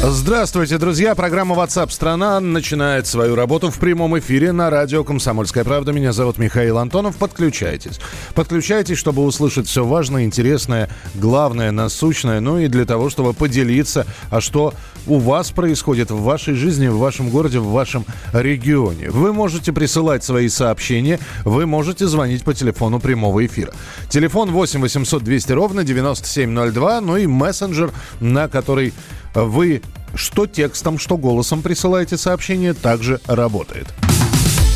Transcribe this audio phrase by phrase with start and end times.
[0.00, 1.16] Здравствуйте, друзья.
[1.16, 5.92] Программа WhatsApp страна начинает свою работу в прямом эфире на радио «Комсомольская правда».
[5.92, 7.16] Меня зовут Михаил Антонов.
[7.16, 7.98] Подключайтесь.
[8.36, 12.38] Подключайтесь, чтобы услышать все важное, интересное, главное, насущное.
[12.38, 14.72] Ну и для того, чтобы поделиться, а что
[15.08, 19.10] у вас происходит в вашей жизни, в вашем городе, в вашем регионе.
[19.10, 23.72] Вы можете присылать свои сообщения, вы можете звонить по телефону прямого эфира.
[24.08, 27.90] Телефон 8 800 200 ровно 9702, ну и мессенджер,
[28.20, 28.92] на который
[29.34, 29.82] вы
[30.14, 33.86] что текстом, что голосом присылаете сообщение, также работает.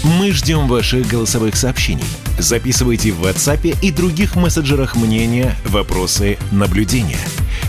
[0.04, 2.04] Мы ждем ваших голосовых сообщений.
[2.38, 7.20] Записывайте в WhatsApp и других мессенджерах мнения, вопросы, наблюдения.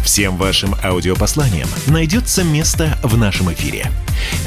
[0.03, 3.85] Всем вашим аудиопосланиям найдется место в нашем эфире.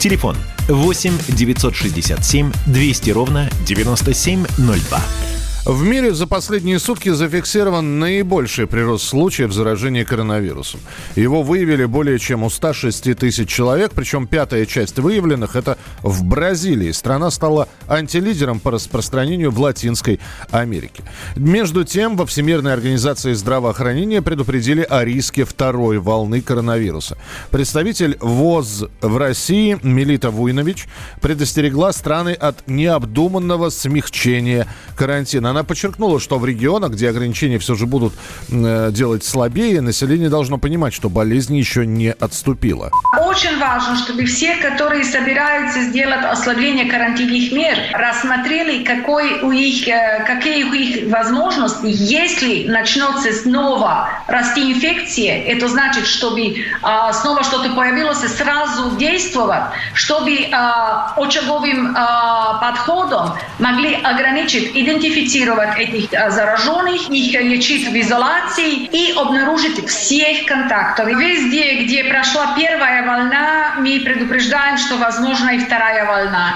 [0.01, 0.37] Телефон
[0.69, 5.26] 8 967 200 ровно 9702.
[5.67, 10.79] В мире за последние сутки зафиксирован наибольший прирост случаев заражения коронавирусом.
[11.17, 16.93] Его выявили более чем у 106 тысяч человек, причем пятая часть выявленных– это в Бразилии.
[16.93, 20.21] Страна стала антилидером по распространению в Латинской
[20.53, 21.03] Америке.
[21.35, 27.19] Между тем, во Всемирной организации здравоохранения предупредили о риске второй волны коронавируса.
[27.51, 30.87] Представитель ВОЗ в России Мелита Вуйнович
[31.21, 35.56] предостерегла страны от необдуманного смягчения карантина.
[35.57, 38.13] Она подчеркнула, что в регионах, где ограничения все же будут
[38.51, 42.91] э, делать слабее, население должно понимать, что болезнь еще не отступила.
[43.19, 50.25] Очень важно, чтобы все, которые собираются сделать ослабление карантинных мер, рассмотрели, какой у них, э,
[50.27, 51.87] какие у них возможности.
[51.87, 56.65] Если начнется снова расти инфекция, это значит, чтобы э,
[57.15, 60.51] снова что-то появилось, сразу действовать, чтобы э,
[61.17, 69.87] очаговым э, подходом могли ограничить, идентифицировать идентифицировать этих зараженных, их лечить в изоляции и обнаружить
[69.89, 71.07] всех контактов.
[71.07, 76.55] Везде, где прошла первая волна, мы предупреждаем, что возможна и вторая волна.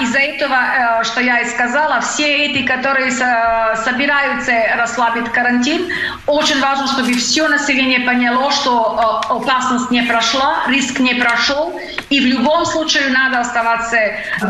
[0.00, 5.88] Из-за этого, что я и сказала, все эти, которые собираются расслабить карантин,
[6.26, 11.78] очень важно, чтобы все население поняло, что опасность не прошла, риск не прошел,
[12.14, 13.96] и в любом случае надо оставаться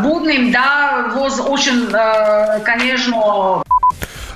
[0.03, 0.51] будным.
[0.51, 1.89] Да, ВОЗ очень,
[2.63, 3.63] конечно,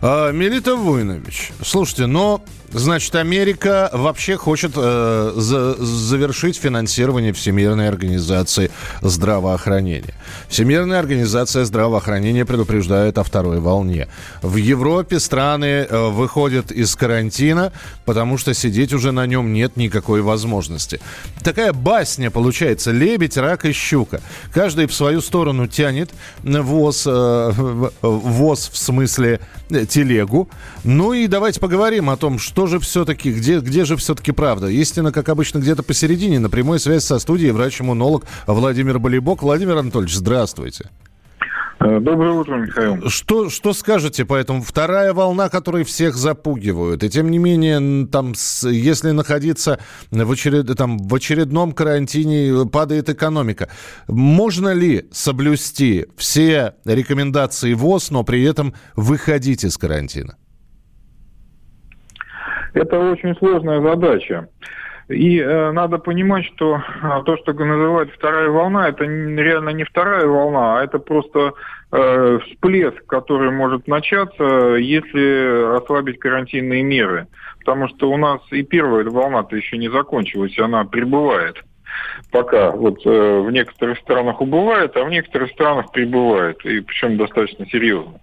[0.01, 2.41] а, Мелита Войнович, слушайте, но
[2.71, 8.69] Значит, Америка вообще хочет э, за, завершить финансирование Всемирной организации
[9.01, 10.13] здравоохранения.
[10.49, 14.07] Всемирная организация здравоохранения предупреждает о второй волне.
[14.43, 17.73] В Европе страны э, выходят из карантина,
[18.05, 20.99] потому что сидеть уже на нем нет никакой возможности.
[21.43, 22.91] Такая басня получается.
[22.91, 24.21] Лебедь, рак и щука.
[24.53, 26.11] Каждый в свою сторону тянет
[26.43, 27.51] ВОЗ, э,
[28.01, 29.39] ВОЗ в смысле
[29.71, 30.49] э, телегу.
[30.83, 34.67] Ну и давайте поговорим о том, что что же все-таки, где, где же все-таки правда?
[34.67, 36.39] Истина, как обычно, где-то посередине.
[36.39, 39.43] На прямой связи со студией врач-иммунолог Владимир Болибок.
[39.43, 40.89] Владимир Анатольевич, здравствуйте.
[41.79, 43.09] Э, доброе утро, Михаил.
[43.09, 44.61] Что, что скажете по этому?
[44.61, 47.01] Вторая волна, которая всех запугивают.
[47.01, 48.33] И тем не менее, там,
[48.63, 49.79] если находиться
[50.11, 53.69] в, очеред, там, в очередном карантине, падает экономика.
[54.09, 60.35] Можно ли соблюсти все рекомендации ВОЗ, но при этом выходить из карантина?
[62.73, 64.47] Это очень сложная задача.
[65.09, 70.27] И э, надо понимать, что э, то, что называют вторая волна, это реально не вторая
[70.27, 71.53] волна, а это просто
[71.91, 74.43] э, всплеск, который может начаться,
[74.75, 77.25] если ослабить карантинные меры.
[77.57, 81.55] Потому что у нас и первая волна-то еще не закончилась, она прибывает.
[82.31, 87.65] Пока вот э, в некоторых странах убывает, а в некоторых странах прибывает, и причем достаточно
[87.65, 88.19] серьезно.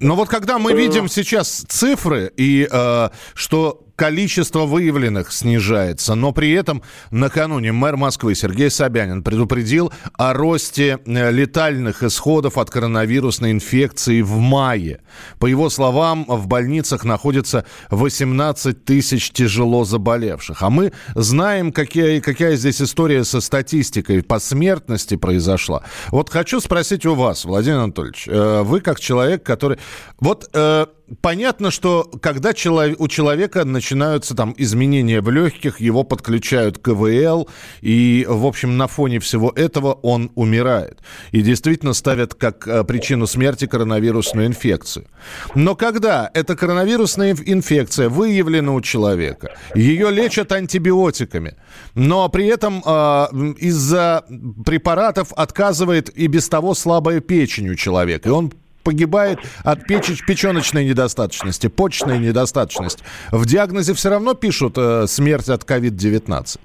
[0.00, 6.52] Но вот когда мы видим сейчас цифры и э, что количество выявленных снижается, но при
[6.52, 14.22] этом накануне мэр Москвы Сергей Собянин предупредил о росте э, летальных исходов от коронавирусной инфекции
[14.22, 15.00] в мае.
[15.38, 20.62] По его словам, в больницах находится 18 тысяч тяжело заболевших.
[20.62, 25.82] А мы знаем, какие, какая здесь история со статистикой по смертности произошла.
[26.08, 29.76] Вот хочу спросить у вас, Владимир Анатольевич, э, вы как человек, который...
[30.20, 30.86] Вот э,
[31.20, 37.48] понятно, что когда у человека начинаются там изменения в легких, его подключают к КВЛ,
[37.80, 40.98] и, в общем, на фоне всего этого он умирает.
[41.32, 45.06] И действительно ставят как э, причину смерти коронавирусную инфекцию.
[45.54, 51.56] Но когда эта коронавирусная инфекция выявлена у человека, ее лечат антибиотиками,
[51.94, 53.26] но при этом э,
[53.58, 54.24] из-за
[54.64, 58.52] препаратов отказывает и без того слабая печень у человека, и он
[58.90, 63.04] погибает от печеч, печеночной недостаточности, почечной недостаточности.
[63.30, 66.58] В диагнозе все равно пишут э, смерть от COVID-19.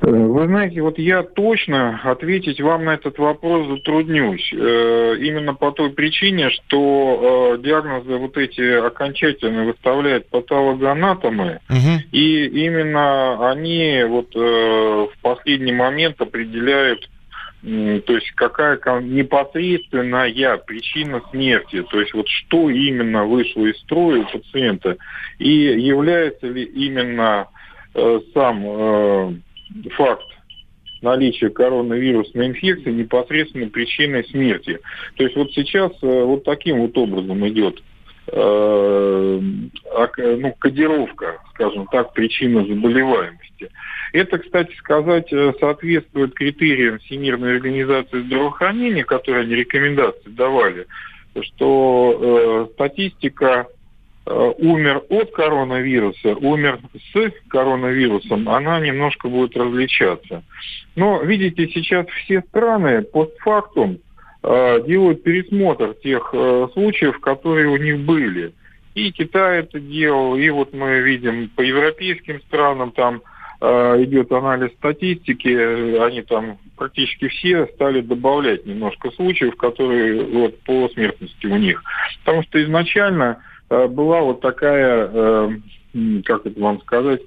[0.00, 4.50] Э, вы знаете, вот я точно ответить вам на этот вопрос затруднюсь.
[4.54, 12.02] Э, именно по той причине, что э, диагнозы вот эти окончательно выставляют патологоанатомы, угу.
[12.12, 17.08] и именно они вот в последний момент определяют
[17.62, 24.38] то есть какая непосредственная причина смерти, то есть вот что именно вышло из строя у
[24.38, 24.96] пациента,
[25.38, 27.48] и является ли именно
[28.32, 29.42] сам
[29.96, 30.24] факт
[31.02, 34.80] наличия коронавирусной инфекции непосредственно причиной смерти.
[35.16, 37.82] То есть вот сейчас э, вот таким вот образом идет э,
[40.18, 43.70] ну, кодировка, скажем так, причины заболеваемости.
[44.12, 50.86] Это, кстати сказать, э, соответствует критериям Всемирной организации здравоохранения, которые они рекомендации давали,
[51.42, 53.66] что э, статистика
[54.30, 56.80] Э, умер от коронавируса, умер
[57.14, 60.42] с коронавирусом, она немножко будет различаться.
[60.96, 63.98] Но, видите, сейчас все страны постфактум э,
[64.42, 68.52] делают пересмотр тех э, случаев, которые у них были.
[68.94, 73.22] И Китай это делал, и вот мы видим по европейским странам там
[73.60, 80.88] э, идет анализ статистики, они там практически все стали добавлять немножко случаев, которые вот по
[80.90, 81.82] смертности у них.
[82.24, 85.50] Потому что изначально Э, была вот такая, э,
[86.24, 87.20] как это вам сказать,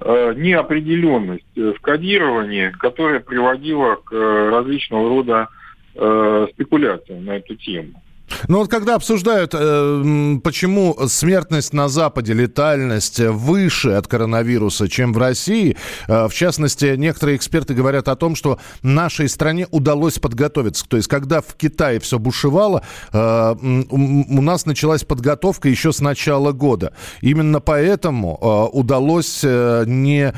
[0.00, 5.48] э, неопределенность в кодировании, которая приводила к различного рода
[5.94, 8.02] спекуляциям на эту тему.
[8.48, 15.18] Ну вот когда обсуждают, э, почему смертность на Западе, летальность выше от коронавируса, чем в
[15.18, 15.76] России,
[16.08, 20.84] э, в частности, некоторые эксперты говорят о том, что нашей стране удалось подготовиться.
[20.88, 23.54] То есть когда в Китае все бушевало, э,
[23.90, 26.92] у нас началась подготовка еще с начала года.
[27.20, 28.36] Именно поэтому
[28.72, 30.32] удалось не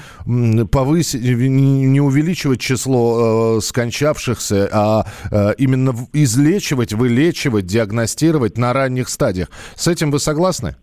[0.70, 5.06] повысить, не увеличивать число скончавшихся, а
[5.58, 9.48] именно излечивать, вылечивать, диагностировать диагностировать на ранних стадиях.
[9.76, 10.76] С этим вы согласны?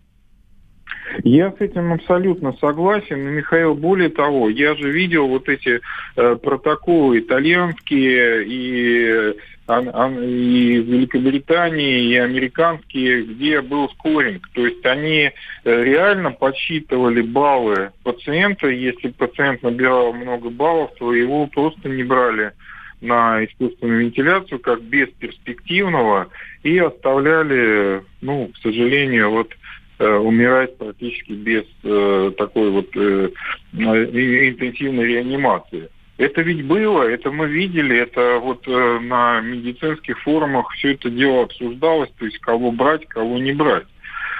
[1.24, 3.20] Я с этим абсолютно согласен.
[3.20, 5.80] Михаил, более того, я же видел вот эти
[6.16, 9.34] э, протоколы итальянские и,
[9.66, 14.48] а, а, и Великобритании, и американские, где был скоринг.
[14.54, 15.30] То есть они
[15.64, 18.68] э, реально подсчитывали баллы пациента.
[18.68, 22.52] Если пациент набирал много баллов, то его просто не брали
[23.02, 26.28] на искусственную вентиляцию как бесперспективного
[26.62, 29.52] и оставляли, ну, к сожалению, вот
[29.98, 33.30] э, умирать практически без э, такой вот э,
[33.72, 35.90] интенсивной реанимации.
[36.18, 41.42] Это ведь было, это мы видели, это вот э, на медицинских форумах все это дело
[41.42, 43.86] обсуждалось, то есть кого брать, кого не брать.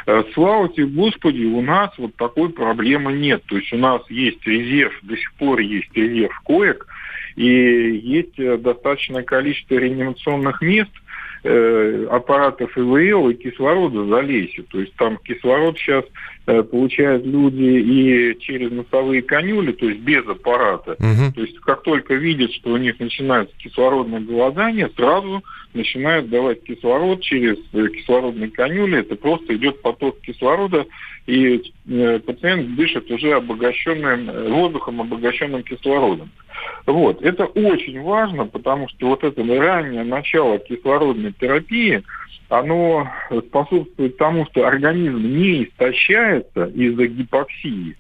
[0.06, 3.43] Э, слава тебе, Господи, у нас вот такой проблемы нет.
[3.47, 6.87] То есть у нас есть резерв, до сих пор есть резерв коек,
[7.37, 10.91] и есть э, достаточное количество реанимационных мест,
[11.44, 14.69] э, аппаратов ИВЛ и кислорода залезет.
[14.69, 16.05] То есть там кислород сейчас
[16.47, 20.93] э, получают люди и через носовые конюли, то есть без аппарата.
[20.93, 21.35] Угу.
[21.35, 25.43] То есть как только видят, что у них начинается кислородное голодание, сразу
[25.75, 28.98] начинают давать кислород через кислородные конюли.
[28.98, 30.87] Это просто идет поток кислорода,
[31.26, 36.31] и э, пациент дышит уже обогащенным э, воздухом, обогащенным кислородом.
[36.86, 37.22] Вот.
[37.22, 42.02] Это очень важно, потому что вот это раннее начало кислородной терапии,
[42.48, 43.08] оно
[43.48, 47.96] способствует тому, что организм не истощается из-за гипоксии.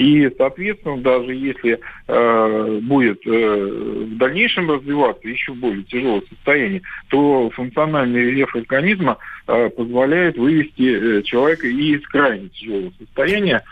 [0.00, 1.78] И, соответственно, даже если
[2.08, 6.80] э, будет э, в дальнейшем развиваться еще более тяжелое состояние,
[7.10, 13.62] то функциональный рельеф организма э, позволяет вывести э, человека из крайне тяжелого состояния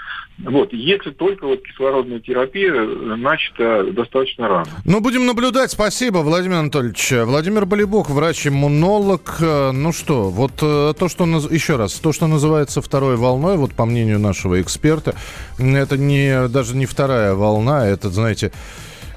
[0.44, 4.68] вот, если только вот кислородная терапия э, начата достаточно рано.
[4.84, 5.72] Ну, будем наблюдать.
[5.72, 7.12] Спасибо, Владимир Анатольевич.
[7.12, 9.36] Владимир Болибок, врач-иммунолог.
[9.40, 11.24] Э, ну что, вот э, то, что...
[11.50, 15.14] Еще раз, то, что называется второй волной, вот по мнению нашего эксперта,
[15.58, 18.52] это не, даже не вторая волна, это, знаете,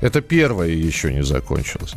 [0.02, 1.94] это первое еще не закончилось.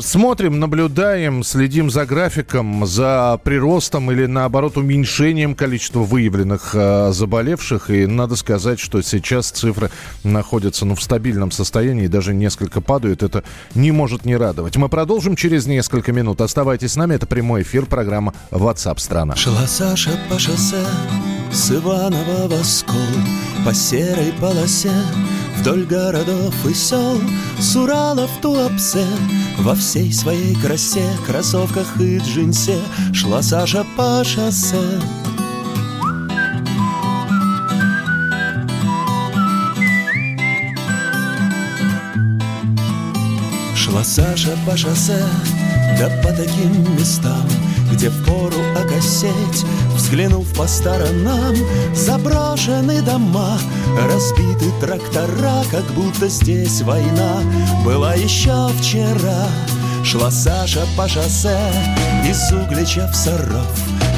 [0.00, 7.90] Смотрим, наблюдаем, следим за графиком, за приростом или наоборот уменьшением количества выявленных э, заболевших.
[7.90, 9.90] И надо сказать, что сейчас цифры
[10.24, 13.22] находятся ну, в стабильном состоянии, даже несколько падают.
[13.22, 13.44] Это
[13.74, 14.76] не может не радовать.
[14.76, 16.40] Мы продолжим через несколько минут.
[16.40, 17.14] Оставайтесь с нами.
[17.14, 19.36] Это прямой эфир программы WhatsApp страна.
[19.36, 20.84] Шла Саша по шоссе
[21.52, 22.96] с Иванова в Оскол,
[23.64, 24.92] по серой полосе
[25.58, 27.20] Вдоль городов и сел,
[27.58, 29.04] с Урала в Туапсе.
[29.58, 32.78] Во всей своей красе, кроссовках и джинсе
[33.12, 34.76] Шла Саша по шоссе.
[43.74, 45.26] Шла Саша по шоссе,
[45.98, 47.48] да по таким местам
[47.92, 49.64] где впору окосеть
[50.08, 51.54] Взглянув по сторонам
[51.94, 53.58] Заброшены дома
[54.10, 57.42] Разбиты трактора Как будто здесь война
[57.84, 59.48] Была еще вчера.
[60.02, 61.58] Шла Саша по шоссе
[62.26, 63.66] Из Углича в Саров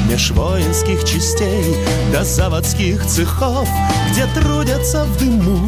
[0.09, 1.75] Меж воинских частей
[2.13, 3.67] До заводских цехов
[4.11, 5.67] Где трудятся в дыму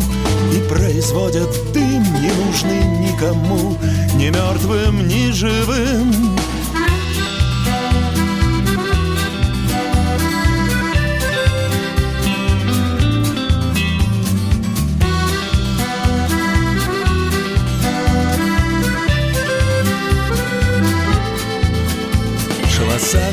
[0.54, 3.78] И производят дым Ненужный никому
[4.16, 6.43] Ни мертвым, ни живым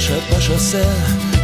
[0.01, 0.87] Саша по шоссе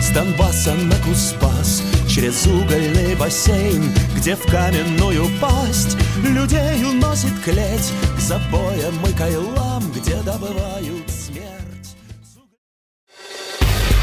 [0.00, 8.18] с Донбасса на Куспас Через угольный бассейн, где в каменную пасть Людей уносит клеть к
[8.18, 11.96] забоям и кайлам Где добывают смерть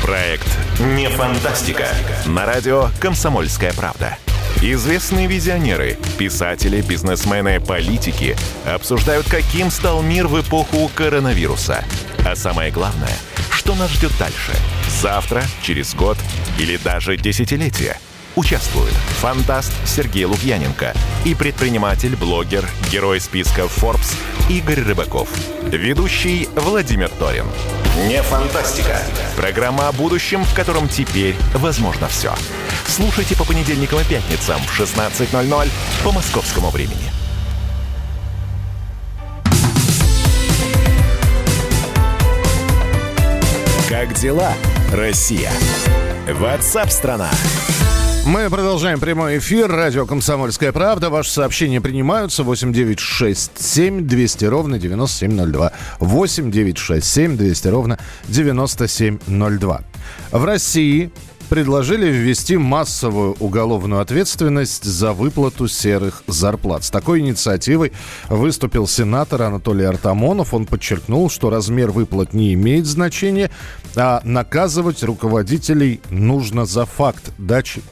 [0.03, 0.47] Проект
[0.79, 1.87] «Не фантастика»
[2.27, 4.17] на радио «Комсомольская правда».
[4.61, 11.83] Известные визионеры, писатели, бизнесмены, политики обсуждают, каким стал мир в эпоху коронавируса.
[12.25, 13.17] А самое главное–
[13.63, 14.51] что нас ждет дальше?
[15.01, 16.17] Завтра, через год
[16.59, 17.97] или даже десятилетие?
[18.35, 18.91] Участвуют
[19.21, 20.93] фантаст Сергей Лукьяненко
[21.23, 24.15] и предприниматель, блогер, герой списка Forbes
[24.49, 25.29] Игорь Рыбаков.
[25.61, 27.45] Ведущий Владимир Торин.
[28.09, 29.01] Не фантастика.
[29.37, 32.35] Программа о будущем, в котором теперь возможно все.
[32.85, 35.69] Слушайте по понедельникам и пятницам в 16.00
[36.03, 37.22] по московскому времени.
[44.03, 44.51] Как дела,
[44.91, 45.49] Россия?
[46.29, 47.29] Ватсап-страна!
[48.25, 49.71] Мы продолжаем прямой эфир.
[49.71, 51.09] Радио «Комсомольская правда».
[51.09, 52.43] Ваши сообщения принимаются.
[52.43, 55.71] 8967 200 ровно 9702.
[55.99, 59.81] 8967 200 ровно 9702.
[60.31, 61.09] В России
[61.53, 66.83] предложили ввести массовую уголовную ответственность за выплату серых зарплат.
[66.83, 67.91] С такой инициативой
[68.27, 70.55] выступил сенатор Анатолий Артамонов.
[70.55, 73.51] Он подчеркнул, что размер выплат не имеет значения,
[73.95, 77.83] а наказывать руководителей нужно за факт дачи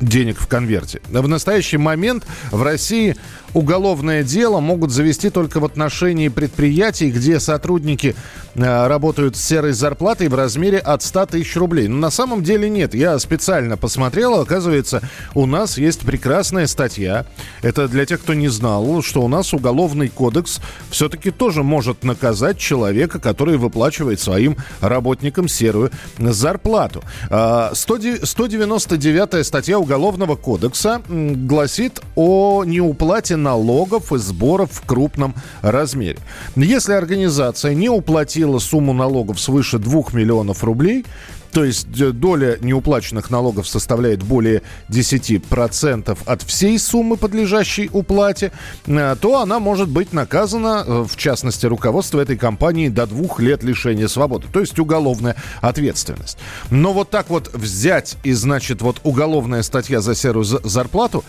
[0.00, 1.02] денег в конверте.
[1.10, 3.16] В настоящий момент в России
[3.54, 8.14] уголовное дело могут завести только в отношении предприятий, где сотрудники
[8.54, 11.88] э, работают с серой зарплатой в размере от 100 тысяч рублей.
[11.88, 12.94] Но на самом деле нет.
[12.94, 15.02] Я специально посмотрел, оказывается,
[15.34, 17.26] у нас есть прекрасная статья.
[17.62, 22.58] Это для тех, кто не знал, что у нас уголовный кодекс все-таки тоже может наказать
[22.58, 27.02] человека, который выплачивает своим работникам серую зарплату.
[27.28, 36.18] 199 а, статья Уголовного кодекса гласит о неуплате налогов и сборов в крупном размере.
[36.56, 41.04] Если организация не уплатила сумму налогов свыше 2 миллионов рублей,
[41.52, 48.52] то есть э, доля неуплаченных налогов составляет более 10% от всей суммы, подлежащей уплате,
[48.86, 53.62] э, то она может быть наказана, э, в частности, руководство этой компании до двух лет
[53.62, 54.48] лишения свободы.
[54.50, 56.38] То есть уголовная ответственность.
[56.70, 61.22] Но вот так вот взять и, значит, вот уголовная статья за серую зарплату,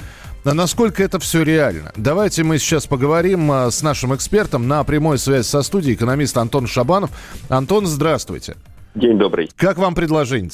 [0.44, 1.92] а насколько это все реально?
[1.96, 6.68] Давайте мы сейчас поговорим а, с нашим экспертом на прямой связи со студией, экономист Антон
[6.68, 7.12] Шабанов.
[7.50, 8.56] Антон, здравствуйте.
[8.96, 9.50] День добрый.
[9.58, 10.52] Как вам предложение?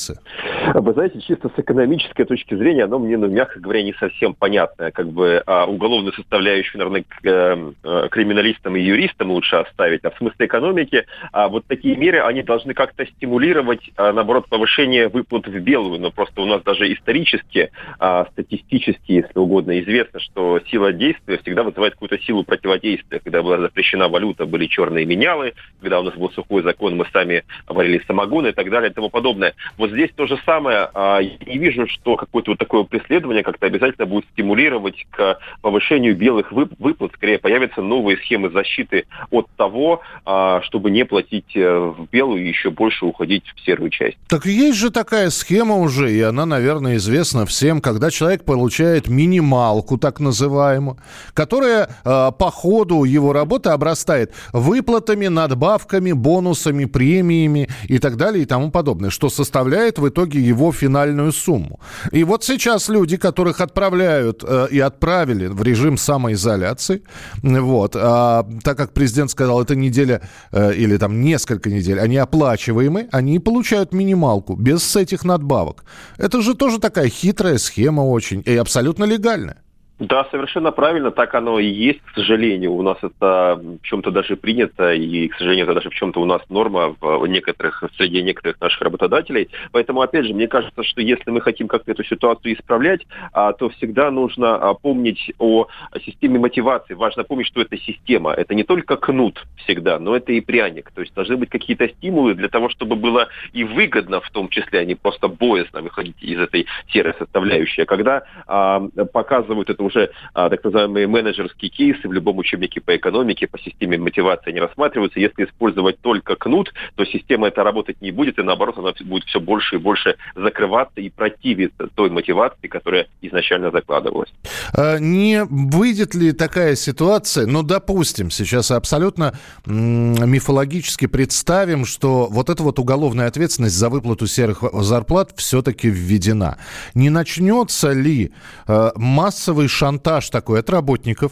[0.74, 4.92] Вы знаете, чисто с экономической точки зрения, оно мне, ну, мягко говоря, не совсем понятное.
[4.92, 10.06] Как бы а уголовную составляющую, наверное, к э, криминалистам и юристам лучше оставить.
[10.06, 15.10] А в смысле экономики, а вот такие меры, они должны как-то стимулировать, а, наоборот, повышение
[15.10, 16.00] выплат в белую.
[16.00, 21.64] Но просто у нас даже исторически, а, статистически, если угодно, известно, что сила действия всегда
[21.64, 23.20] вызывает какую-то силу противодействия.
[23.20, 25.54] Когда была запрещена валюта, были черные менялы.
[25.82, 28.94] Когда у нас был сухой закон, мы сами варили самогон вагоны и так далее и
[28.94, 29.54] тому подобное.
[29.78, 30.90] Вот здесь то же самое.
[30.94, 36.16] А, я не вижу, что какое-то вот такое преследование как-то обязательно будет стимулировать к повышению
[36.16, 37.12] белых выплат.
[37.16, 42.48] Скорее появятся новые схемы защиты от того, а, чтобы не платить э, в белую и
[42.48, 44.18] еще больше уходить в серую часть.
[44.28, 49.98] Так есть же такая схема уже, и она, наверное, известна всем, когда человек получает минималку,
[49.98, 50.98] так называемую,
[51.34, 58.46] которая э, по ходу его работы обрастает выплатами, надбавками, бонусами, премиями и так далее и
[58.46, 61.80] тому подобное, что составляет в итоге его финальную сумму.
[62.12, 67.02] И вот сейчас люди, которых отправляют э, и отправили в режим самоизоляции,
[67.42, 70.22] вот, а, так как президент сказал, это неделя
[70.52, 75.84] э, или там несколько недель, они оплачиваемы, они получают минималку без этих надбавок.
[76.18, 79.58] Это же тоже такая хитрая схема очень и абсолютно легальная.
[80.00, 82.72] Да, совершенно правильно, так оно и есть, к сожалению.
[82.72, 86.26] У нас это в чем-то даже принято, и, к сожалению, это даже в чем-то у
[86.26, 89.50] нас норма в некоторых, среди некоторых наших работодателей.
[89.74, 93.68] Поэтому, опять же, мне кажется, что если мы хотим как-то эту ситуацию исправлять, а, то
[93.72, 95.68] всегда нужно а, помнить о
[96.06, 96.94] системе мотивации.
[96.94, 98.32] Важно помнить, что это система.
[98.32, 100.92] Это не только кнут всегда, но это и пряник.
[100.92, 104.80] То есть должны быть какие-то стимулы для того, чтобы было и выгодно, в том числе,
[104.80, 107.84] а не просто боязно выходить из этой серой составляющей.
[107.84, 113.48] Когда а, показывают эту уже а, так называемые менеджерские кейсы в любом учебнике по экономике,
[113.48, 115.20] по системе мотивации не рассматриваются.
[115.20, 119.40] Если использовать только кнут, то система это работать не будет, и наоборот, она будет все
[119.40, 124.30] больше и больше закрываться и противиться той мотивации, которая изначально закладывалась.
[124.74, 129.34] А не выйдет ли такая ситуация, ну, допустим, сейчас абсолютно
[129.66, 136.58] мифологически представим, что вот эта вот уголовная ответственность за выплату серых зарплат все-таки введена.
[136.94, 138.32] Не начнется ли
[138.68, 141.32] э, массовый шантаж такой от работников,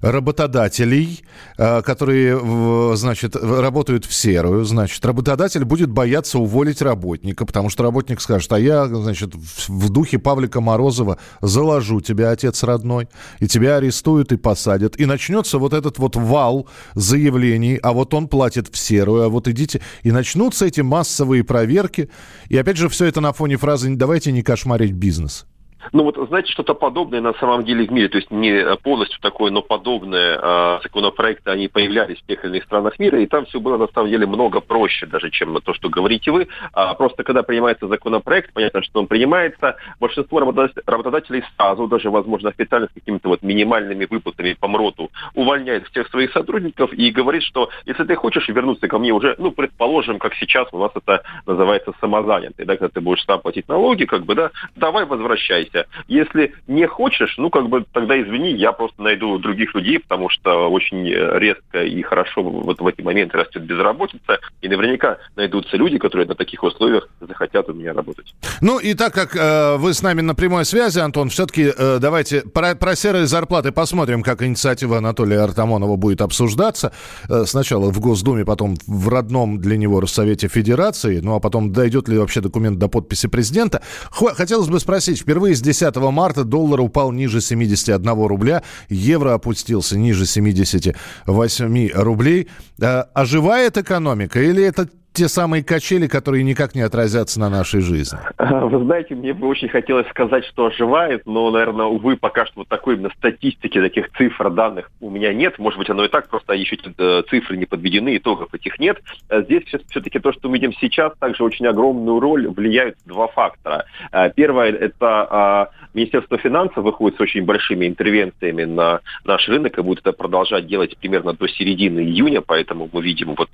[0.00, 1.24] работодателей,
[1.58, 8.20] э, которые, значит, работают в серую, значит, работодатель будет бояться уволить работника, потому что работник
[8.20, 9.34] скажет, а я, значит,
[9.68, 13.08] в духе Павлика Морозова заложу тебя, отец родной,
[13.40, 14.98] и тебя арестуют и посадят.
[14.98, 19.48] И начнется вот этот вот вал заявлений, а вот он платит в серую, а вот
[19.48, 19.82] идите.
[20.02, 22.08] И начнутся эти массовые проверки.
[22.48, 25.46] И опять же, все это на фоне фразы «давайте не кошмарить бизнес».
[25.90, 29.50] Ну вот, знаете, что-то подобное на самом деле в мире, то есть не полностью такое,
[29.50, 33.58] но подобное э, законопроекты, они появлялись в тех или иных странах мира, и там все
[33.58, 36.48] было на самом деле много проще даже, чем то, что говорите вы.
[36.72, 42.86] А просто когда принимается законопроект, понятно, что он принимается, большинство работодателей сразу, даже, возможно, официально
[42.86, 48.04] с какими-то вот минимальными выплатами по МРОТу, увольняет всех своих сотрудников и говорит, что если
[48.04, 52.66] ты хочешь вернуться ко мне уже, ну, предположим, как сейчас у нас это называется самозанятый,
[52.66, 55.86] да, когда ты будешь сам платить налоги, как бы, да, давай возвращайся развития.
[56.08, 60.70] Если не хочешь, ну, как бы тогда извини, я просто найду других людей, потому что
[60.70, 66.26] очень резко и хорошо вот в эти моменты растет безработица, и наверняка найдутся люди, которые
[66.26, 68.34] на таких условиях захотят у меня работать.
[68.60, 72.42] Ну, и так как э, вы с нами на прямой связи, Антон, все-таки э, давайте
[72.42, 76.92] про, про серые зарплаты посмотрим, как инициатива Анатолия Артамонова будет обсуждаться.
[77.28, 82.08] Э, сначала в Госдуме, потом в родном для него Россовете Федерации, ну, а потом дойдет
[82.08, 83.82] ли вообще документ до подписи президента.
[84.10, 91.90] Хотелось бы спросить, впервые 10 марта доллар упал ниже 71 рубля, евро опустился ниже 78
[91.94, 92.48] рублей.
[92.80, 98.18] Э, оживает экономика или это те самые качели, которые никак не отразятся на нашей жизни?
[98.38, 102.68] Вы знаете, мне бы очень хотелось сказать, что оживает, но, наверное, увы, пока что вот
[102.68, 105.58] такой именно статистики, таких цифр, данных у меня нет.
[105.58, 109.00] Может быть, оно и так, просто еще э, цифры не подведены, итогов этих нет.
[109.28, 113.84] Э, здесь все-таки то, что мы видим сейчас, также очень огромную роль влияют два фактора.
[114.12, 119.82] Э, первое– это а, Министерство финансов выходит с очень большими интервенциями на наш рынок и
[119.82, 123.50] будет это продолжать делать примерно до середины июня, поэтому мы видим вот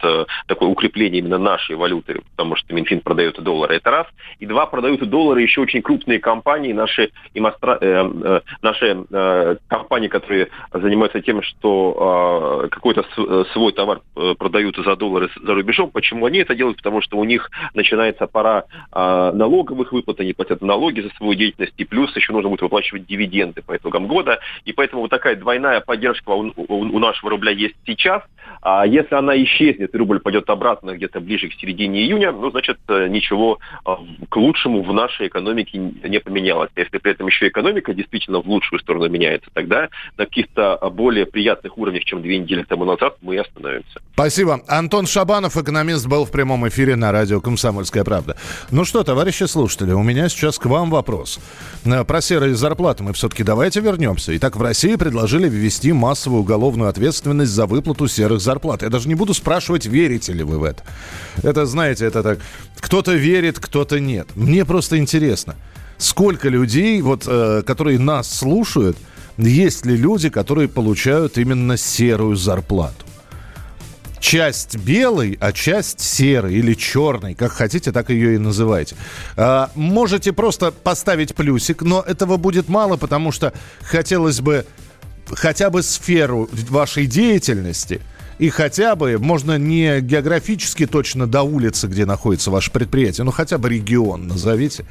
[0.47, 4.07] такое укрепление именно нашей валюты, потому что Минфин продает доллары, это раз.
[4.39, 7.79] И два, продают доллары еще очень крупные компании, наши, имостра...
[7.81, 14.35] э, э, наши э, компании, которые занимаются тем, что э, какой-то э, свой товар э,
[14.39, 15.91] продают за доллары за рубежом.
[15.91, 16.79] Почему они это делают?
[16.79, 21.75] Потому что у них начинается пора э, налоговых выплат, они платят налоги за свою деятельность,
[21.77, 24.41] и плюс еще нужно будет выплачивать дивиденды по итогам года.
[24.65, 28.23] И поэтому вот такая двойная поддержка у, у, у нашего рубля есть сейчас.
[28.61, 32.79] А если она исчезнет, и рубль пойдет обратно где-то ближе к середине июня, ну, значит,
[32.89, 36.71] э, ничего а, к лучшему в нашей экономике не поменялось.
[36.77, 41.27] Если при этом еще экономика действительно в лучшую сторону меняется, тогда на каких-то а, более
[41.27, 44.01] приятных уровнях, чем две недели тому назад, мы остановимся.
[44.15, 44.61] Спасибо.
[44.67, 48.37] Антон Шабанов, экономист, был в прямом эфире на радио «Комсомольская правда».
[48.71, 51.39] Ну что, товарищи слушатели, у меня сейчас к вам вопрос.
[51.85, 54.37] Э, про серые зарплаты мы все-таки давайте вернемся.
[54.37, 58.83] Итак, в России предложили ввести массовую уголовную ответственность за выплату серых зарплат.
[58.83, 60.83] Я даже не буду спрашивать, верите ли вы в это.
[61.45, 62.41] Это, знаете, это так,
[62.81, 64.27] кто-то верит, кто-то нет.
[64.35, 65.55] Мне просто интересно,
[65.97, 68.97] сколько людей, вот, э, которые нас слушают,
[69.37, 73.08] есть ли люди, которые получают именно серую зарплату?
[74.21, 78.97] Часть белой, а часть серой или черной, как хотите, так ее и называйте.
[79.37, 83.53] А, можете просто поставить плюсик, но этого будет мало, потому что
[83.83, 84.67] хотелось бы
[85.31, 88.01] хотя бы сферу вашей деятельности–
[88.39, 93.59] и хотя бы, можно не географически точно до улицы, где находится ваше предприятие, но хотя
[93.59, 94.85] бы регион назовите.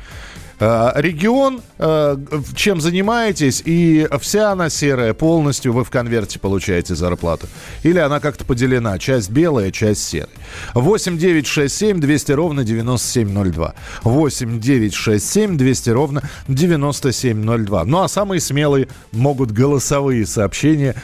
[0.59, 2.17] Э, регион, э,
[2.55, 7.47] чем занимаетесь, и вся она серая, полностью вы в конверте получаете зарплату.
[7.83, 10.29] Или она как-то поделена, часть белая, часть серая.
[10.73, 13.75] 8 9 6 7 200 ровно 9702.
[14.03, 17.85] 8 9 6 7 200 ровно 9702.
[17.85, 20.95] Ну а самые смелые могут голосовые сообщения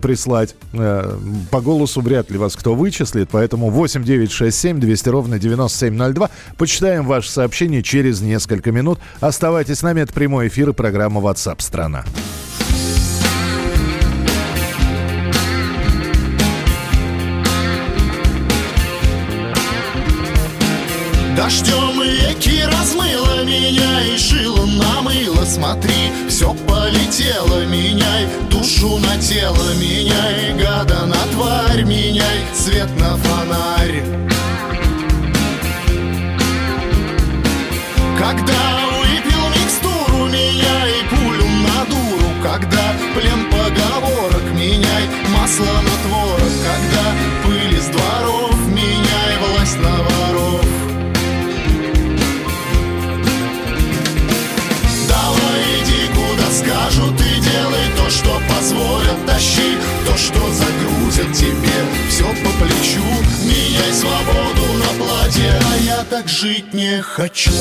[0.00, 0.54] прислать.
[0.72, 1.18] Э,
[1.50, 6.30] по голосу вряд ли вас кто вычислит, поэтому 8 9 6 7 200 ровно 9702.
[6.56, 9.00] Почитаем ваше сообщение через несколько минут.
[9.20, 12.04] Оставайтесь с нами, это прямой эфир и программа WhatsApp страна.
[21.36, 30.54] Дождем реки размыло меня и шило намыло Смотри, все полетело, меняй душу на тело Меняй
[30.56, 34.04] гада на тварь, меняй свет на фонарь
[38.18, 38.81] Когда
[45.56, 50.64] творог Когда пыль из дворов Меняй власть на воров.
[55.08, 61.78] Давай иди куда скажут И делай то, что позволят Тащи то, что загрузят тебе.
[62.08, 63.02] Все по плечу
[63.44, 67.52] Меняй свободу на платье А я так жить не хочу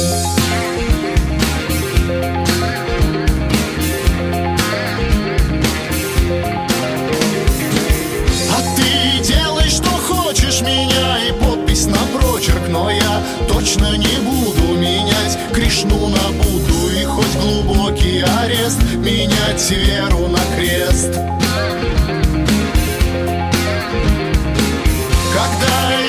[13.61, 15.37] точно не буду менять.
[15.53, 21.13] Кришну на Будду И хоть глубокий арест Менять веру на крест.
[25.33, 26.00] Когда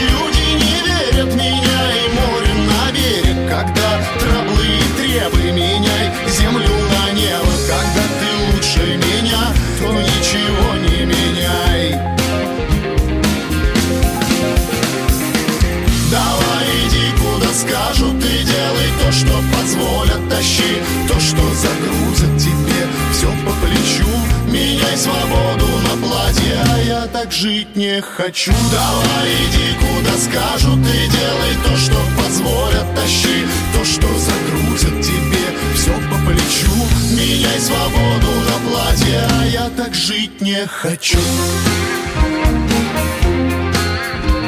[19.63, 22.87] позволят Тащи то, что загрузят тебе.
[23.13, 24.09] Все по плечу,
[24.49, 28.53] меняй свободу на платье А я так жить не хочу.
[28.71, 35.47] Давай иди куда скажут и делай то, что позволят Тащи то, что загрузят тебе.
[35.75, 36.73] Все по плечу,
[37.13, 41.19] меняй свободу на платье А я так жить не хочу.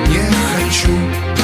[0.08, 1.43] Не хочу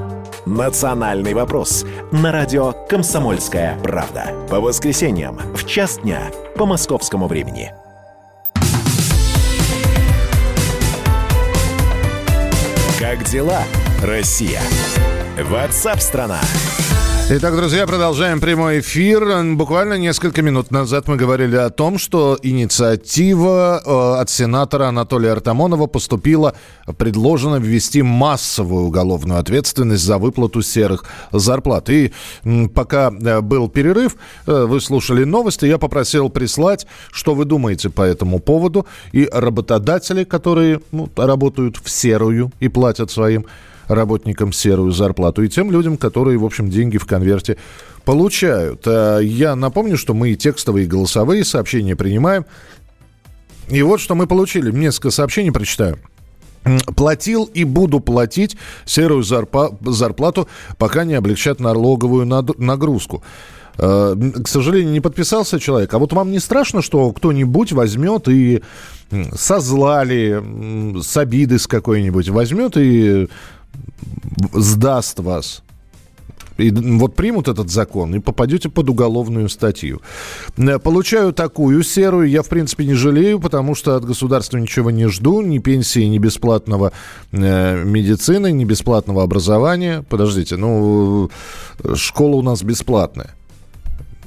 [0.51, 4.33] «Национальный вопрос» на радио «Комсомольская правда».
[4.49, 6.23] По воскресеньям в час дня
[6.57, 7.73] по московскому времени.
[12.99, 13.63] Как дела,
[14.03, 14.59] Россия?
[15.41, 16.41] Ватсап-страна!
[17.33, 19.25] Итак, друзья, продолжаем прямой эфир.
[19.55, 25.87] Буквально несколько минут назад мы говорили о том, что инициатива э, от сенатора Анатолия Артамонова
[25.87, 26.55] поступила,
[26.97, 31.89] предложено ввести массовую уголовную ответственность за выплату серых зарплат.
[31.89, 32.11] И
[32.75, 38.01] пока э, был перерыв, э, вы слушали новости, я попросил прислать, что вы думаете по
[38.01, 38.85] этому поводу.
[39.13, 43.45] И работодатели, которые ну, работают в серую и платят своим
[43.87, 47.57] работникам серую зарплату и тем людям, которые, в общем, деньги в конверте
[48.05, 48.83] получают.
[48.85, 52.45] А я напомню, что мы и текстовые, и голосовые сообщения принимаем.
[53.69, 54.71] И вот что мы получили.
[54.71, 55.97] Несколько сообщений прочитаю.
[56.95, 63.23] Платил и буду платить серую зарплату, пока не облегчат налоговую нагрузку.
[63.77, 65.93] Э, к сожалению, не подписался человек.
[65.93, 68.61] А вот вам не страшно, что кто-нибудь возьмет и
[69.33, 73.27] со зла с обиды с какой-нибудь возьмет и
[74.53, 75.63] сдаст вас?
[76.57, 80.01] И вот примут этот закон и попадете под уголовную статью.
[80.57, 85.07] Э, получаю такую серую, я в принципе не жалею, потому что от государства ничего не
[85.07, 86.91] жду, ни пенсии, ни бесплатного
[87.31, 90.03] э, медицины, ни бесплатного образования.
[90.09, 91.29] Подождите, ну
[91.83, 93.35] э, школа у нас бесплатная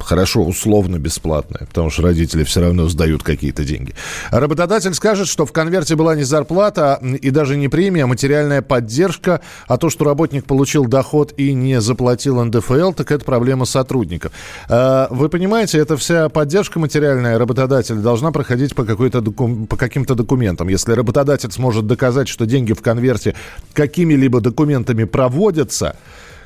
[0.04, 3.94] хорошо, условно бесплатная, потому что родители все равно сдают какие-то деньги.
[4.30, 9.40] Работодатель скажет, что в конверте была не зарплата и даже не премия, а материальная поддержка,
[9.66, 14.32] а то, что работник получил доход и не заплатил НДФЛ, так это проблема сотрудников.
[14.68, 19.66] А, вы понимаете, эта вся поддержка материальная работодателя должна проходить по, какой-то доку...
[19.66, 20.68] по каким-то документам.
[20.68, 23.34] Если работодатель сможет доказать, что деньги в конверте
[23.72, 25.96] какими-либо документами проводятся,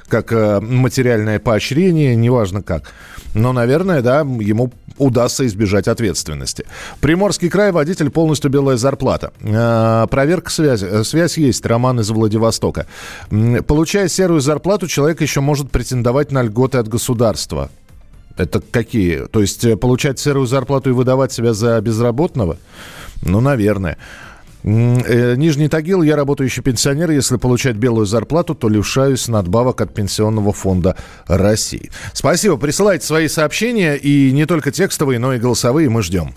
[0.09, 2.93] как э, материальное поощрение, неважно как.
[3.35, 6.65] Но, наверное, да, ему удастся избежать ответственности.
[7.01, 9.33] Приморский край, водитель полностью белая зарплата.
[9.41, 11.03] Э, проверка связи.
[11.05, 12.87] Связь есть, Роман из Владивостока.
[13.67, 17.71] Получая серую зарплату, человек еще может претендовать на льготы от государства.
[18.37, 19.27] Это какие?
[19.27, 22.57] То есть э, получать серую зарплату и выдавать себя за безработного?
[23.23, 23.99] Ну, наверное.
[24.69, 27.11] Э, Нижний Тагил, я работающий пенсионер.
[27.11, 31.91] Если получать белую зарплату, то лишаюсь надбавок от Пенсионного фонда России.
[32.13, 32.57] Спасибо.
[32.57, 33.97] Присылайте свои сообщения.
[33.97, 35.89] И не только текстовые, но и голосовые.
[35.89, 36.33] Мы ждем.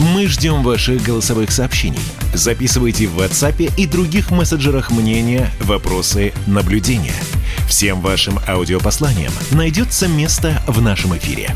[0.00, 2.00] Мы ждем ваших голосовых сообщений.
[2.34, 7.14] Записывайте в WhatsApp и других мессенджерах мнения, вопросы, наблюдения.
[7.68, 11.50] Всем вашим аудиопосланиям найдется место в нашем эфире.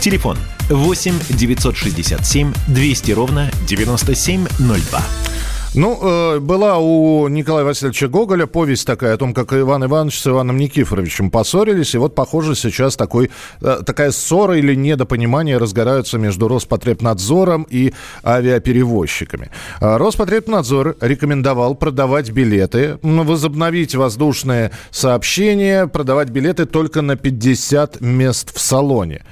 [0.00, 0.38] Телефон
[0.70, 5.33] 8 967 200 ровно 9702.
[5.74, 10.26] Ну, э, была у Николая Васильевича Гоголя повесть такая о том, как Иван Иванович с
[10.28, 11.96] Иваном Никифоровичем поссорились.
[11.96, 17.92] И вот, похоже, сейчас такой, э, такая ссора или недопонимание разгораются между Роспотребнадзором и
[18.24, 19.50] авиаперевозчиками.
[19.80, 28.60] А Роспотребнадзор рекомендовал продавать билеты, возобновить воздушные сообщения, продавать билеты только на 50 мест в
[28.60, 29.24] салоне.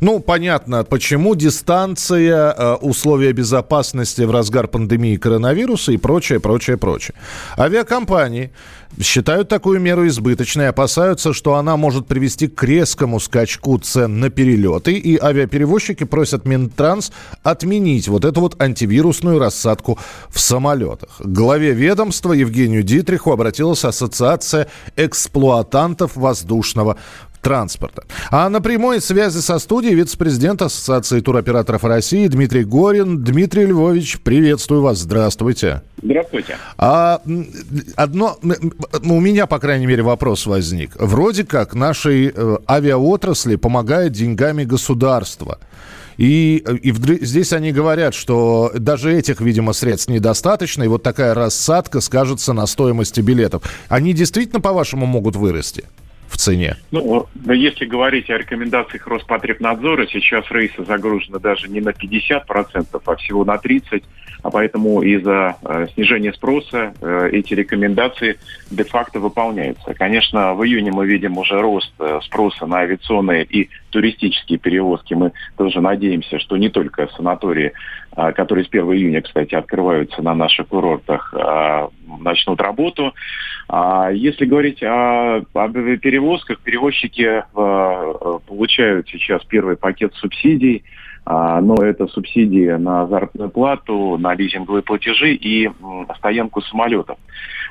[0.00, 7.14] Ну, понятно, почему дистанция, э, условия безопасности в разгар пандемии коронавируса и прочее, прочее, прочее.
[7.58, 8.50] Авиакомпании
[8.98, 14.92] считают такую меру избыточной, опасаются, что она может привести к резкому скачку цен на перелеты,
[14.94, 21.18] и авиаперевозчики просят Минтранс отменить вот эту вот антивирусную рассадку в самолетах.
[21.18, 26.96] К главе ведомства Евгению Дитриху обратилась Ассоциация эксплуатантов воздушного
[27.40, 28.04] транспорта.
[28.30, 33.22] А на прямой связи со студией вице-президент Ассоциации туроператоров России Дмитрий Горин.
[33.22, 34.98] Дмитрий Львович, приветствую вас.
[34.98, 35.82] Здравствуйте.
[36.02, 36.56] Здравствуйте.
[36.78, 37.20] А,
[37.96, 40.92] одно, у меня, по крайней мере, вопрос возник.
[40.96, 45.58] Вроде как нашей э, авиаотрасли помогает деньгами государства.
[46.16, 46.92] И, и
[47.24, 52.66] здесь они говорят, что даже этих, видимо, средств недостаточно, и вот такая рассадка скажется на
[52.66, 53.62] стоимости билетов.
[53.88, 55.84] Они действительно, по-вашему, могут вырасти?
[56.30, 56.76] В цене?
[56.90, 63.44] Ну, если говорить о рекомендациях Роспотребнадзора, сейчас рейсы загружены даже не на 50%, а всего
[63.44, 64.02] на 30%,
[64.42, 68.38] а поэтому из-за э, снижения спроса э, эти рекомендации
[68.70, 69.92] де-факто выполняются.
[69.94, 75.14] Конечно, в июне мы видим уже рост э, спроса на авиационные и туристические перевозки.
[75.14, 77.72] Мы тоже надеемся, что не только санатории,
[78.16, 83.14] э, которые с 1 июня, кстати, открываются на наших курортах, э, начнут работу.
[83.68, 90.82] А если говорить о, о перевозках, перевозчики э, получают сейчас первый пакет субсидий,
[91.24, 95.70] а, но это субсидии на заработную плату, на лизинговые платежи и
[96.16, 97.18] стоянку самолетов.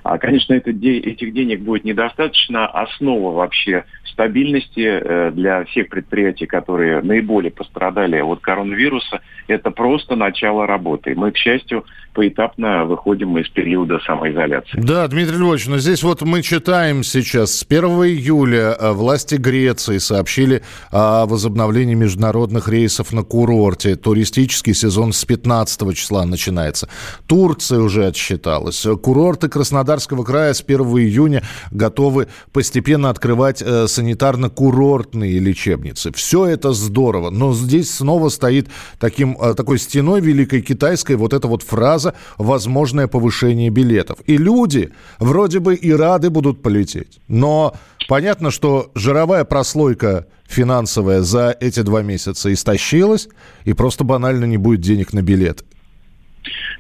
[0.04, 2.68] А, конечно, это, этих денег будет недостаточно.
[2.68, 3.86] Основа вообще
[4.20, 11.16] стабильности э, для всех предприятий, которые наиболее пострадали от коронавируса, это просто начало работы.
[11.16, 14.80] Мы, к счастью, поэтапно выходим из периода самоизоляции.
[14.82, 20.00] Да, Дмитрий Львович, но здесь вот мы читаем сейчас, с 1 июля э, власти Греции
[20.00, 23.96] сообщили о возобновлении международных рейсов на курорте.
[23.96, 26.90] Туристический сезон с 15 числа начинается.
[27.28, 28.86] Турция уже отсчиталась.
[29.02, 29.48] Курорты
[29.90, 36.12] Краснодарского края с 1 июня готовы постепенно открывать э, санитарно-курортные лечебницы.
[36.12, 38.68] Все это здорово, но здесь снова стоит
[39.00, 44.20] таким, э, такой стеной Великой Китайской вот эта вот фраза «возможное повышение билетов».
[44.28, 47.74] И люди вроде бы и рады будут полететь, но
[48.08, 53.28] понятно, что жировая прослойка финансовая за эти два месяца истощилась,
[53.66, 55.64] и просто банально не будет денег на билет.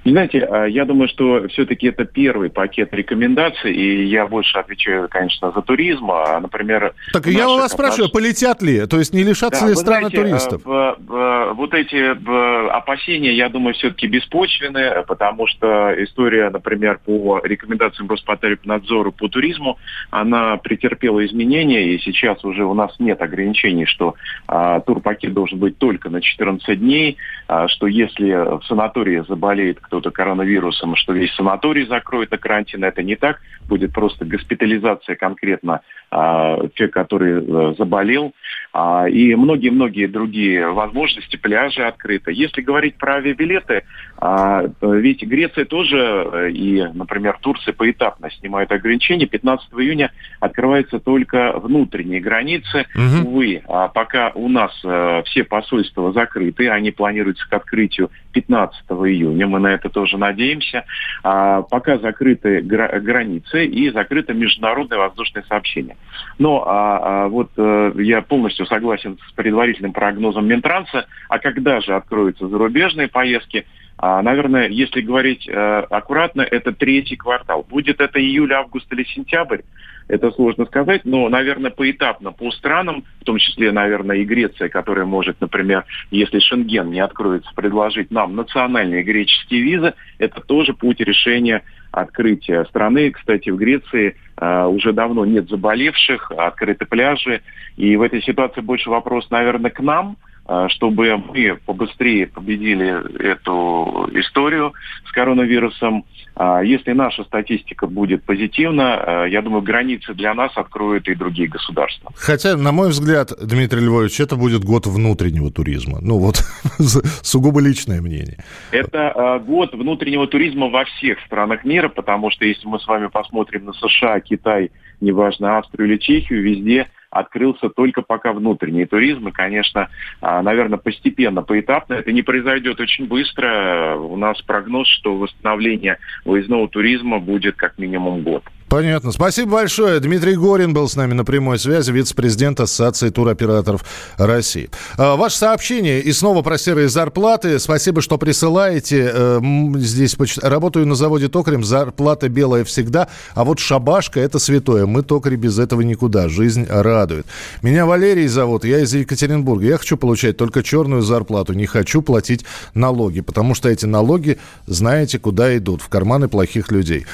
[0.05, 5.07] Не знаете, а, я думаю, что все-таки это первый пакет рекомендаций, и я больше отвечаю,
[5.09, 6.09] конечно, за туризм.
[6.11, 8.85] А, например, так я у вас спрашиваю, полетят ли?
[8.85, 10.61] То есть не лишатся да, ли страны знаете, туристов?
[10.65, 19.27] Вот эти опасения, я думаю, все-таки беспочвены, потому что история, например, по рекомендациям Роспотребнадзора по
[19.27, 19.77] туризму,
[20.09, 24.15] она претерпела изменения, и сейчас уже у нас нет ограничений, что
[24.47, 27.17] а, турпакет должен быть только на 14 дней,
[27.47, 32.83] а, что если в санатории заболеет кто-то коронавирусом, что весь санаторий закроет на карантин.
[32.83, 33.39] Это не так.
[33.67, 35.81] Будет просто госпитализация конкретно
[36.11, 38.33] а, тех, который а, заболел.
[38.71, 41.37] А, и многие-многие другие возможности.
[41.37, 42.31] Пляжи открыты.
[42.31, 43.83] Если говорить про авиабилеты,
[44.17, 49.25] а, ведь Греция тоже э, и, например, Турция поэтапно снимают ограничения.
[49.25, 52.85] 15 июня открываются только внутренние границы.
[52.93, 53.29] Угу.
[53.29, 59.47] Увы, а пока у нас а, все посольства закрыты, они планируются к открытию 15 июня.
[59.47, 60.85] Мы на это тоже надеемся.
[61.23, 65.97] Пока закрыты гра- границы и закрыто международное воздушное сообщение.
[66.37, 71.07] Но вот а, я полностью согласен с предварительным прогнозом Минтранса.
[71.27, 73.65] А когда же откроются зарубежные поездки?
[73.97, 77.65] А, наверное, если говорить э, аккуратно, это третий квартал.
[77.69, 79.59] Будет это июль, август или сентябрь,
[80.07, 85.05] это сложно сказать, но, наверное, поэтапно по странам, в том числе, наверное, и Греция, которая
[85.05, 91.63] может, например, если Шенген не откроется, предложить нам национальные греческие визы, это тоже путь решения
[91.91, 93.11] открытия страны.
[93.11, 97.41] Кстати, в Греции э, уже давно нет заболевших, открыты пляжи,
[97.77, 100.17] и в этой ситуации больше вопрос, наверное, к нам–
[100.51, 104.73] а, чтобы мы побыстрее победили эту историю
[105.05, 106.05] с коронавирусом.
[106.41, 111.49] А, если наша статистика будет позитивна, а, я думаю, границы для нас откроют и другие
[111.49, 112.13] государства.
[112.15, 115.97] Хотя, на мой взгляд, Дмитрий Львович, это будет год внутреннего туризма.
[116.01, 116.37] Ну вот,
[116.79, 118.37] сугубо личное мнение.
[118.71, 123.65] Это год внутреннего туризма во всех странах мира, потому что если мы с вами посмотрим
[123.65, 124.71] на США, Китай,
[125.01, 129.27] неважно, Австрию или Чехию, везде открылся только пока внутренний туризм.
[129.27, 129.89] И, конечно,
[130.21, 131.95] а, наверное, постепенно, поэтапно.
[131.95, 133.95] Это не произойдет очень быстро.
[133.97, 138.43] У нас прогноз, что восстановление выездного туризма будет как минимум год.
[138.69, 139.11] Понятно.
[139.11, 139.99] Спасибо большое.
[139.99, 143.83] Дмитрий Горин был с нами на прямой связи, вице-президент Ассоциации туроператоров
[144.17, 144.69] России.
[144.95, 147.57] А, ваше сообщение и снова про серые зарплаты.
[147.57, 149.11] Спасибо, что присылаете.
[149.11, 149.39] Э,
[149.77, 154.85] здесь работаю на заводе токарем, зарплата белая всегда, а вот шабашка– это святое.
[154.85, 156.29] Мы токари без этого никуда.
[156.29, 157.25] Жизнь радует.
[157.63, 159.65] Меня Валерий зовут, я из Екатеринбурга.
[159.65, 165.17] Я хочу получать только черную зарплату, не хочу платить налоги, потому что эти налоги, знаете,
[165.17, 165.81] куда идут?
[165.81, 167.07] В карманы плохих людей.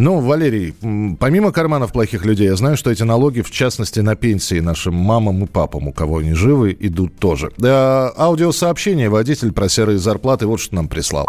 [0.00, 0.74] Ну, Валерий,
[1.18, 5.42] помимо карманов плохих людей, я знаю, что эти налоги, в частности, на пенсии нашим мамам
[5.42, 7.50] и папам, у кого они живы, идут тоже.
[7.58, 11.26] Да, аудиосообщение водитель про серые зарплаты вот что нам прислал.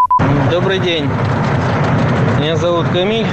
[0.51, 1.05] Добрый день.
[2.39, 3.25] Меня зовут Камиль.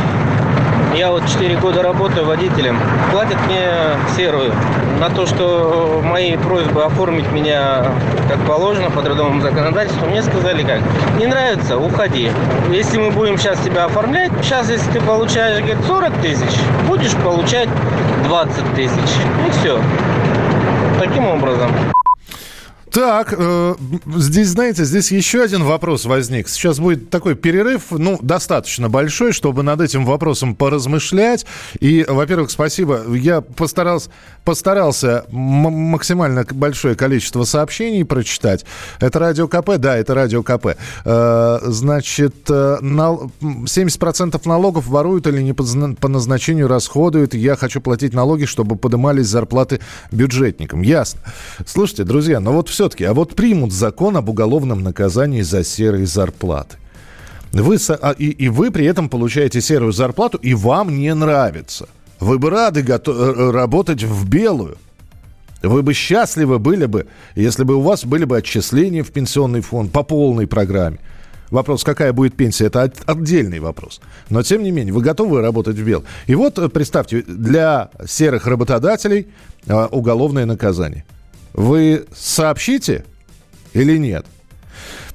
[0.96, 2.78] Я вот 4 года работаю водителем.
[3.12, 4.54] Платят мне серую.
[5.00, 7.84] На то, что мои просьбы оформить меня
[8.28, 10.80] как положено по трудовому законодательству, мне сказали как.
[11.18, 12.30] Не нравится, уходи.
[12.70, 17.68] Если мы будем сейчас тебя оформлять, сейчас если ты получаешь, говорит, 40 тысяч, будешь получать
[18.24, 19.10] 20 тысяч.
[19.46, 19.78] И все.
[20.98, 21.70] Таким образом.
[22.96, 23.74] Так, э,
[24.16, 26.48] здесь, знаете, здесь еще один вопрос возник.
[26.48, 31.44] Сейчас будет такой перерыв, ну, достаточно большой, чтобы над этим вопросом поразмышлять.
[31.78, 33.02] И, во-первых, спасибо.
[33.14, 34.08] Я постарался,
[34.46, 38.64] постарался максимально большое количество сообщений прочитать.
[38.98, 39.76] Это Радио КП?
[39.76, 40.68] Да, это Радио КП.
[41.04, 47.34] Э, значит, э, 70% налогов воруют или не по назначению расходуют.
[47.34, 49.80] Я хочу платить налоги, чтобы поднимались зарплаты
[50.10, 50.80] бюджетникам.
[50.80, 51.20] Ясно.
[51.66, 56.06] Слушайте, друзья, ну вот все все-таки, а вот примут закон об уголовном наказании за серые
[56.06, 56.76] зарплаты.
[57.52, 61.88] Вы, а, и, и вы при этом получаете серую зарплату, и вам не нравится.
[62.20, 64.76] Вы бы рады готов, э, э, работать в белую.
[65.62, 69.90] Вы бы счастливы были бы, если бы у вас были бы отчисления в пенсионный фонд
[69.90, 70.98] по полной программе.
[71.50, 74.00] Вопрос, какая будет пенсия, это отдельный вопрос.
[74.30, 76.04] Но, тем не менее, вы готовы работать в бел.
[76.28, 79.26] И вот, э, представьте, для серых работодателей
[79.90, 81.04] уголовное наказание–
[81.56, 83.04] вы сообщите
[83.72, 84.26] или нет?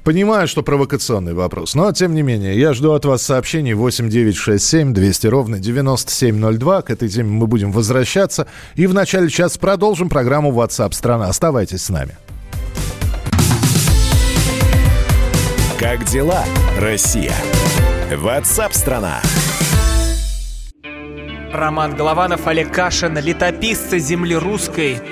[0.03, 5.27] Понимаю, что провокационный вопрос, но тем не менее, я жду от вас сообщений 8967 200
[5.27, 6.81] ровно 9702.
[6.81, 8.47] К этой теме мы будем возвращаться.
[8.75, 11.27] И в начале часа продолжим программу WhatsApp страна.
[11.27, 12.17] Оставайтесь с нами.
[15.79, 16.43] Как дела,
[16.79, 17.35] Россия?
[18.09, 19.21] WhatsApp страна.
[21.53, 24.97] Роман Голованов, Олег Кашин, летописцы земли русской–